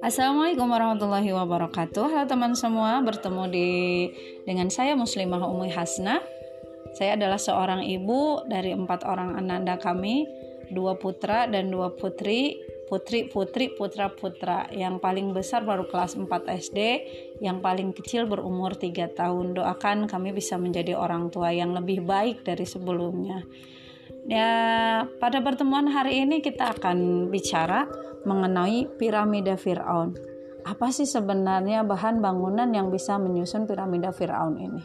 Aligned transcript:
Assalamualaikum 0.00 0.64
warahmatullahi 0.72 1.36
wabarakatuh. 1.36 2.08
Halo 2.08 2.24
teman 2.24 2.56
semua, 2.56 2.96
bertemu 3.04 3.44
di 3.52 3.68
dengan 4.48 4.72
saya 4.72 4.96
Muslimah 4.96 5.44
Umi 5.52 5.68
Hasna. 5.68 6.24
Saya 6.96 7.20
adalah 7.20 7.36
seorang 7.36 7.84
ibu 7.84 8.40
dari 8.48 8.72
empat 8.72 9.04
orang 9.04 9.36
ananda 9.36 9.76
kami, 9.76 10.24
dua 10.72 10.96
putra 10.96 11.44
dan 11.44 11.68
dua 11.68 11.92
putri, 11.92 12.56
putri 12.88 13.28
putri 13.28 13.68
putra 13.76 14.08
putra. 14.08 14.64
Yang 14.72 14.96
paling 15.04 15.36
besar 15.36 15.68
baru 15.68 15.84
kelas 15.92 16.16
4 16.16 16.24
SD, 16.48 16.78
yang 17.44 17.60
paling 17.60 17.92
kecil 17.92 18.24
berumur 18.24 18.80
3 18.80 19.12
tahun. 19.12 19.52
Doakan 19.52 20.08
kami 20.08 20.32
bisa 20.32 20.56
menjadi 20.56 20.96
orang 20.96 21.28
tua 21.28 21.52
yang 21.52 21.76
lebih 21.76 22.00
baik 22.00 22.48
dari 22.48 22.64
sebelumnya. 22.64 23.44
Ya, 24.28 25.08
pada 25.24 25.40
pertemuan 25.40 25.88
hari 25.88 26.20
ini 26.20 26.44
kita 26.44 26.76
akan 26.76 27.32
bicara 27.32 27.88
mengenai 28.28 28.84
piramida 29.00 29.56
Firaun. 29.56 30.12
Apa 30.68 30.92
sih 30.92 31.08
sebenarnya 31.08 31.80
bahan 31.80 32.20
bangunan 32.20 32.68
yang 32.68 32.92
bisa 32.92 33.16
menyusun 33.16 33.64
piramida 33.64 34.12
Firaun 34.12 34.60
ini? 34.60 34.84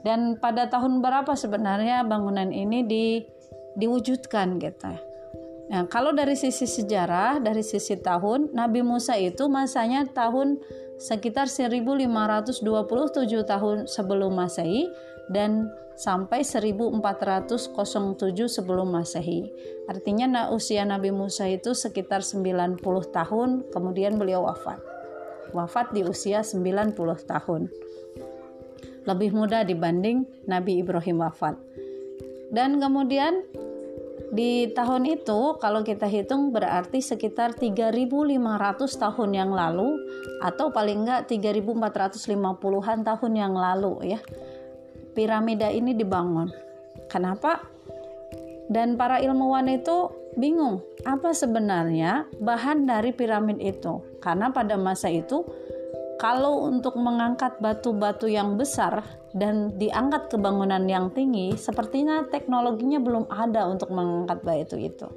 Dan 0.00 0.40
pada 0.40 0.72
tahun 0.72 1.04
berapa 1.04 1.36
sebenarnya 1.36 2.00
bangunan 2.08 2.48
ini 2.48 2.80
di, 2.88 3.20
diwujudkan 3.76 4.56
gitu. 4.56 5.11
Nah, 5.72 5.88
kalau 5.88 6.12
dari 6.12 6.36
sisi 6.36 6.68
sejarah, 6.68 7.40
dari 7.40 7.64
sisi 7.64 7.96
tahun, 7.96 8.52
Nabi 8.52 8.84
Musa 8.84 9.16
itu 9.16 9.48
masanya 9.48 10.04
tahun 10.04 10.60
sekitar 11.00 11.48
1527 11.48 12.60
tahun 13.48 13.88
sebelum 13.88 14.36
Masehi 14.36 14.92
dan 15.32 15.72
sampai 15.96 16.44
1407 16.44 17.72
sebelum 18.52 18.92
Masehi. 18.92 19.48
Artinya 19.88 20.26
nah, 20.28 20.46
usia 20.52 20.84
Nabi 20.84 21.08
Musa 21.08 21.48
itu 21.48 21.72
sekitar 21.72 22.20
90 22.20 22.84
tahun, 23.08 23.64
kemudian 23.72 24.20
beliau 24.20 24.44
wafat. 24.44 24.76
Wafat 25.56 25.96
di 25.96 26.04
usia 26.04 26.44
90 26.44 26.92
tahun. 27.24 27.72
Lebih 29.08 29.32
muda 29.32 29.64
dibanding 29.64 30.28
Nabi 30.44 30.84
Ibrahim 30.84 31.24
wafat. 31.24 31.56
Dan 32.52 32.76
kemudian 32.76 33.40
di 34.32 34.72
tahun 34.72 35.04
itu 35.04 35.60
kalau 35.60 35.84
kita 35.84 36.08
hitung 36.08 36.56
berarti 36.56 37.04
sekitar 37.04 37.52
3500 37.52 38.32
tahun 38.80 39.30
yang 39.36 39.52
lalu 39.52 40.00
atau 40.40 40.72
paling 40.72 41.04
enggak 41.04 41.28
3450-an 41.28 43.04
tahun 43.04 43.32
yang 43.36 43.52
lalu 43.52 44.16
ya 44.16 44.20
piramida 45.12 45.68
ini 45.68 45.92
dibangun. 45.92 46.48
Kenapa? 47.12 47.60
Dan 48.72 48.96
para 48.96 49.20
ilmuwan 49.20 49.68
itu 49.68 50.08
bingung 50.40 50.80
apa 51.04 51.36
sebenarnya 51.36 52.24
bahan 52.40 52.88
dari 52.88 53.12
piramid 53.12 53.60
itu. 53.60 54.00
Karena 54.24 54.48
pada 54.48 54.80
masa 54.80 55.12
itu 55.12 55.44
kalau 56.22 56.70
untuk 56.70 56.94
mengangkat 56.94 57.58
batu-batu 57.58 58.30
yang 58.30 58.54
besar 58.54 59.02
dan 59.34 59.74
diangkat 59.74 60.30
ke 60.30 60.38
bangunan 60.38 60.86
yang 60.86 61.10
tinggi, 61.10 61.58
sepertinya 61.58 62.22
teknologinya 62.30 63.02
belum 63.02 63.26
ada 63.26 63.66
untuk 63.66 63.90
mengangkat 63.90 64.38
batu 64.46 64.78
itu. 64.78 65.10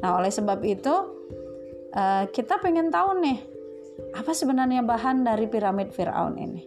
Nah, 0.00 0.16
oleh 0.16 0.32
sebab 0.32 0.64
itu, 0.64 0.94
eh, 1.92 2.24
kita 2.32 2.56
pengen 2.64 2.88
tahu 2.88 3.20
nih, 3.20 3.36
apa 4.16 4.32
sebenarnya 4.32 4.80
bahan 4.80 5.28
dari 5.28 5.44
piramid 5.44 5.92
Firaun 5.92 6.40
ini? 6.40 6.64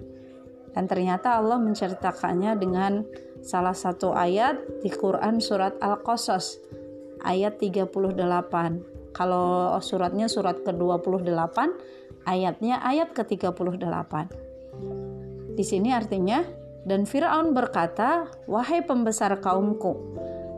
Dan 0.70 0.86
ternyata 0.86 1.42
Allah 1.42 1.58
menceritakannya 1.58 2.54
dengan 2.62 3.02
salah 3.42 3.74
satu 3.74 4.14
ayat 4.14 4.86
di 4.86 4.94
Quran 4.94 5.42
surat 5.42 5.82
Al-Qasas 5.82 6.62
ayat 7.26 7.58
38. 7.58 8.86
Kalau 9.14 9.78
suratnya 9.82 10.26
surat 10.26 10.62
ke-28, 10.62 11.58
ayatnya 12.24 12.80
ayat 12.84 13.16
ke-38. 13.16 14.14
Di 15.54 15.64
sini 15.64 15.94
artinya, 15.94 16.44
dan 16.84 17.08
Firaun 17.08 17.56
berkata, 17.56 18.28
"Wahai 18.50 18.84
pembesar 18.84 19.39
kaumku, 19.39 19.95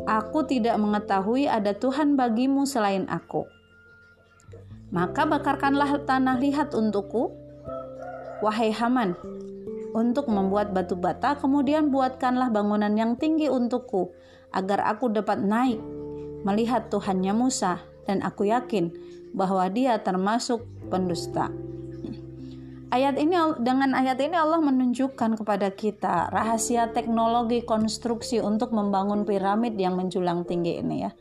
aku 0.05 0.45
tidak 0.45 0.77
mengetahui 0.77 1.49
ada 1.49 1.73
Tuhan 1.73 2.13
bagimu 2.15 2.63
selain 2.69 3.09
aku. 3.09 3.45
Maka 4.93 5.25
bakarkanlah 5.25 6.05
tanah 6.05 6.39
lihat 6.39 6.71
untukku, 6.77 7.33
wahai 8.39 8.69
Haman, 8.71 9.17
untuk 9.97 10.29
membuat 10.29 10.71
batu 10.71 10.93
bata, 10.95 11.35
kemudian 11.35 11.89
buatkanlah 11.89 12.53
bangunan 12.53 12.93
yang 12.93 13.17
tinggi 13.17 13.49
untukku, 13.49 14.13
agar 14.53 14.85
aku 14.87 15.11
dapat 15.11 15.41
naik 15.41 15.81
melihat 16.45 16.87
Tuhannya 16.93 17.33
Musa, 17.33 17.81
dan 18.05 18.21
aku 18.21 18.47
yakin 18.47 18.93
bahwa 19.35 19.67
dia 19.67 19.99
termasuk 19.99 20.63
pendusta. 20.87 21.51
Ayat 22.95 23.19
ini 23.19 23.35
dengan 23.59 23.91
ayat 23.91 24.23
ini 24.23 24.39
Allah 24.39 24.63
menunjukkan 24.63 25.43
kepada 25.43 25.67
kita 25.75 26.31
rahasia 26.31 26.95
teknologi 26.95 27.59
konstruksi 27.67 28.39
untuk 28.39 28.71
membangun 28.71 29.27
piramid 29.27 29.75
yang 29.75 29.99
menjulang 29.99 30.47
tinggi 30.47 30.79
ini 30.79 31.03
ya. 31.03 31.11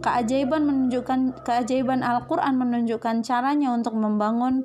Keajaiban 0.00 0.64
menunjukkan 0.64 1.44
keajaiban 1.44 2.00
Al-Qur'an 2.00 2.56
menunjukkan 2.56 3.20
caranya 3.20 3.76
untuk 3.76 3.96
membangun 4.00 4.64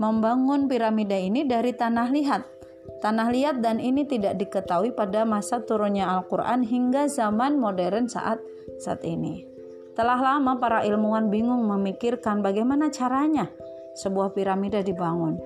membangun 0.00 0.72
piramida 0.72 1.20
ini 1.20 1.44
dari 1.44 1.76
tanah 1.76 2.08
liat. 2.08 2.42
Tanah 3.04 3.28
liat 3.28 3.60
dan 3.60 3.84
ini 3.84 4.08
tidak 4.08 4.40
diketahui 4.40 4.96
pada 4.96 5.28
masa 5.28 5.60
turunnya 5.60 6.08
Al-Quran 6.08 6.64
hingga 6.64 7.12
zaman 7.12 7.60
modern 7.60 8.08
saat 8.08 8.40
saat 8.80 9.04
ini. 9.04 9.53
Telah 9.94 10.18
lama 10.18 10.58
para 10.58 10.82
ilmuwan 10.82 11.30
bingung 11.30 11.70
memikirkan 11.70 12.42
bagaimana 12.42 12.90
caranya 12.90 13.46
sebuah 13.94 14.34
piramida 14.34 14.82
dibangun. 14.82 15.38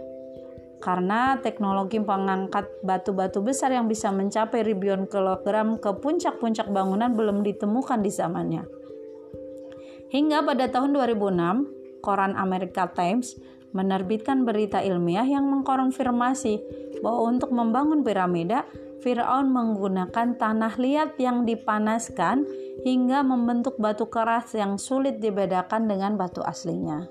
Karena 0.80 1.36
teknologi 1.42 2.00
pengangkat 2.00 2.64
batu-batu 2.80 3.44
besar 3.44 3.74
yang 3.76 3.90
bisa 3.90 4.08
mencapai 4.08 4.64
ribuan 4.64 5.04
kilogram 5.04 5.76
ke 5.76 5.90
puncak-puncak 6.00 6.70
bangunan 6.72 7.12
belum 7.12 7.44
ditemukan 7.44 8.00
di 8.00 8.08
zamannya. 8.08 8.62
Hingga 10.08 10.40
pada 10.40 10.72
tahun 10.72 10.96
2006, 10.96 12.00
koran 12.00 12.32
America 12.38 12.88
Times 12.88 13.36
menerbitkan 13.76 14.48
berita 14.48 14.80
ilmiah 14.80 15.28
yang 15.28 15.44
mengkonfirmasi 15.44 16.62
bahwa 17.04 17.36
untuk 17.36 17.52
membangun 17.52 18.00
piramida, 18.00 18.64
Firaun 18.98 19.54
menggunakan 19.54 20.34
tanah 20.34 20.74
liat 20.74 21.14
yang 21.22 21.46
dipanaskan 21.46 22.42
hingga 22.82 23.22
membentuk 23.22 23.78
batu 23.78 24.10
keras 24.10 24.50
yang 24.54 24.74
sulit 24.78 25.22
dibedakan 25.22 25.86
dengan 25.86 26.18
batu 26.18 26.42
aslinya. 26.42 27.06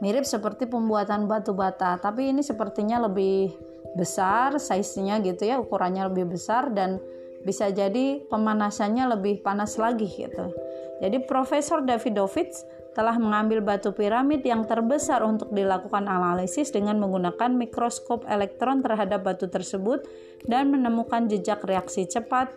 Mirip 0.00 0.24
seperti 0.24 0.64
pembuatan 0.64 1.28
batu 1.28 1.52
bata, 1.52 2.00
tapi 2.00 2.32
ini 2.32 2.40
sepertinya 2.40 3.04
lebih 3.04 3.52
besar, 3.98 4.56
size-nya 4.56 5.20
gitu 5.20 5.44
ya, 5.44 5.60
ukurannya 5.60 6.08
lebih 6.08 6.32
besar 6.32 6.72
dan 6.72 6.96
bisa 7.44 7.68
jadi 7.68 8.24
pemanasannya 8.28 9.16
lebih 9.16 9.44
panas 9.44 9.76
lagi 9.76 10.08
gitu. 10.08 10.52
Jadi 11.00 11.24
Profesor 11.24 11.84
Davidovich 11.84 12.52
telah 12.90 13.14
mengambil 13.22 13.62
batu 13.62 13.94
piramid 13.94 14.42
yang 14.42 14.66
terbesar 14.66 15.22
untuk 15.22 15.54
dilakukan 15.54 16.10
analisis 16.10 16.74
dengan 16.74 16.98
menggunakan 16.98 17.54
mikroskop 17.54 18.26
elektron 18.26 18.82
terhadap 18.82 19.22
batu 19.22 19.46
tersebut 19.46 20.02
dan 20.46 20.74
menemukan 20.74 21.30
jejak 21.30 21.62
reaksi 21.62 22.10
cepat 22.10 22.50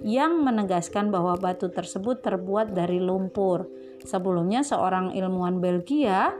yang 0.00 0.40
menegaskan 0.44 1.08
bahwa 1.08 1.36
batu 1.36 1.72
tersebut 1.72 2.20
terbuat 2.20 2.76
dari 2.76 3.00
lumpur. 3.00 3.68
Sebelumnya 4.04 4.64
seorang 4.64 5.12
ilmuwan 5.16 5.60
Belgia 5.60 6.32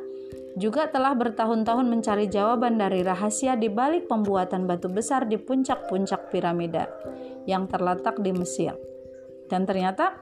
juga 0.57 0.89
telah 0.89 1.15
bertahun-tahun 1.15 1.87
mencari 1.87 2.27
jawaban 2.27 2.81
dari 2.81 3.05
rahasia 3.05 3.55
di 3.55 3.69
balik 3.71 4.11
pembuatan 4.11 4.67
batu 4.67 4.91
besar 4.91 5.29
di 5.29 5.37
puncak-puncak 5.37 6.33
piramida 6.33 6.89
yang 7.45 7.69
terletak 7.71 8.19
di 8.21 8.33
Mesir. 8.35 8.75
Dan 9.47 9.65
ternyata 9.65 10.19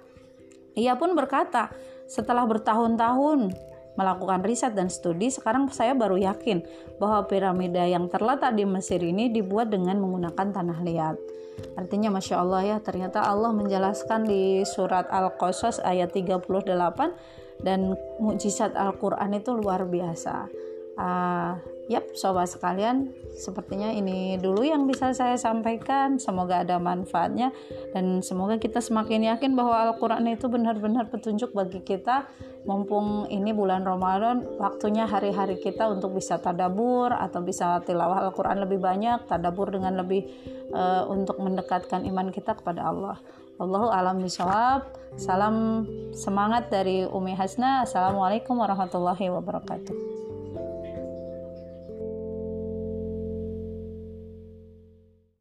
ia 0.79 0.95
pun 0.95 1.17
berkata, 1.19 1.73
setelah 2.09 2.49
bertahun-tahun 2.49 3.53
melakukan 3.99 4.41
riset 4.47 4.73
dan 4.73 4.89
studi, 4.89 5.29
sekarang 5.29 5.69
saya 5.69 5.93
baru 5.93 6.17
yakin 6.17 6.63
bahwa 7.03 7.27
piramida 7.27 7.83
yang 7.85 8.07
terletak 8.07 8.55
di 8.55 8.63
Mesir 8.65 9.03
ini 9.03 9.29
dibuat 9.29 9.69
dengan 9.75 9.99
menggunakan 10.01 10.55
tanah 10.55 10.81
liat. 10.87 11.17
Artinya 11.75 12.15
Masya 12.15 12.37
Allah 12.39 12.63
ya, 12.63 12.77
ternyata 12.79 13.27
Allah 13.27 13.51
menjelaskan 13.51 14.25
di 14.25 14.63
surat 14.63 15.11
Al-Qasas 15.11 15.83
ayat 15.83 16.15
38 16.15 16.47
dan 17.67 17.99
mukjizat 18.23 18.79
Al-Quran 18.79 19.35
itu 19.35 19.59
luar 19.59 19.83
biasa. 19.83 20.47
Uh, 20.99 21.55
Yap, 21.89 22.05
sobat 22.13 22.53
sekalian, 22.53 23.17
sepertinya 23.33 23.89
ini 23.89 24.37
dulu 24.37 24.61
yang 24.61 24.85
bisa 24.85 25.17
saya 25.17 25.41
sampaikan. 25.41 26.21
Semoga 26.21 26.61
ada 26.61 26.77
manfaatnya 26.77 27.49
dan 27.97 28.21
semoga 28.21 28.61
kita 28.61 28.85
semakin 28.85 29.33
yakin 29.33 29.57
bahwa 29.57 29.89
Al-Qur'an 29.89 30.29
itu 30.29 30.53
benar-benar 30.53 31.09
petunjuk 31.09 31.57
bagi 31.57 31.81
kita. 31.81 32.29
Mumpung 32.69 33.25
ini 33.33 33.57
bulan 33.57 33.89
Ramadan, 33.89 34.45
waktunya 34.61 35.09
hari-hari 35.09 35.57
kita 35.65 35.89
untuk 35.89 36.13
bisa 36.13 36.37
tadabur 36.37 37.09
atau 37.09 37.41
bisa 37.41 37.81
tilawah 37.89 38.29
Al-Qur'an 38.29 38.61
lebih 38.61 38.85
banyak, 38.85 39.25
tadabur 39.25 39.73
dengan 39.73 39.97
lebih 39.97 40.29
uh, 40.77 41.09
untuk 41.09 41.41
mendekatkan 41.41 42.05
iman 42.05 42.29
kita 42.29 42.53
kepada 42.53 42.85
Allah. 42.85 43.17
Allahu 43.57 43.89
alam 43.89 44.21
bisawab. 44.21 44.93
Salam 45.17 45.89
semangat 46.13 46.69
dari 46.69 47.09
Umi 47.09 47.33
Hasna. 47.33 47.89
Assalamualaikum 47.89 48.61
warahmatullahi 48.61 49.33
wabarakatuh. 49.33 50.18